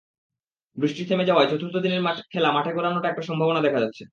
[0.77, 2.01] বৃষ্টি থেমে যাওয়ায় চতুর্থ দিনের
[2.31, 4.03] খেলা মাঠে গড়ানোর একটা সম্ভাবনা দেখা যাচ্ছে।